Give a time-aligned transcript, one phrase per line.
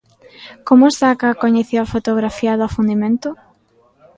[0.67, 3.29] Como saca a coñecida fotografía do afundimento?